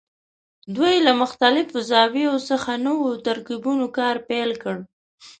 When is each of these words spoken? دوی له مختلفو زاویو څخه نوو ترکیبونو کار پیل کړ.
دوی 0.75 0.95
له 1.05 1.11
مختلفو 1.21 1.77
زاویو 1.89 2.35
څخه 2.49 2.71
نوو 2.85 3.07
ترکیبونو 3.27 3.85
کار 3.97 4.15
پیل 4.29 4.51
کړ. 4.63 4.75